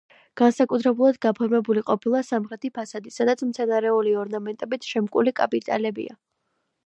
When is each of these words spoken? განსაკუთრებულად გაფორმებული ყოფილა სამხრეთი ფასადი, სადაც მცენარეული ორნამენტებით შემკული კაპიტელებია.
განსაკუთრებულად 0.39 1.17
გაფორმებული 1.25 1.83
ყოფილა 1.89 2.21
სამხრეთი 2.29 2.71
ფასადი, 2.79 3.13
სადაც 3.17 3.45
მცენარეული 3.51 4.15
ორნამენტებით 4.23 4.91
შემკული 4.95 5.35
კაპიტელებია. 5.41 6.19